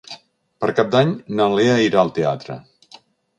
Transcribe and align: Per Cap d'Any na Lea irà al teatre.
Per 0.63 0.69
Cap 0.79 0.89
d'Any 0.95 1.11
na 1.41 1.47
Lea 1.59 1.77
irà 1.89 2.01
al 2.05 2.11
teatre. 2.17 2.57